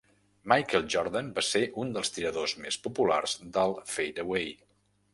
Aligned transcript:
Michael 0.53 0.87
Jordan 0.95 1.29
va 1.35 1.43
ser 1.49 1.61
un 1.85 1.93
dels 1.97 2.13
tiradors 2.17 2.57
més 2.65 2.81
populars 2.89 3.39
del 3.59 3.81
fadeaway. 3.95 4.55